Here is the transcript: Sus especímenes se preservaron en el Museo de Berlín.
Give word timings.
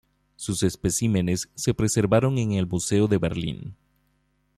Sus 0.35 0.63
especímenes 0.63 1.51
se 1.53 1.75
preservaron 1.75 2.35
en 2.39 2.53
el 2.53 2.65
Museo 2.65 3.07
de 3.07 3.19
Berlín. 3.19 3.75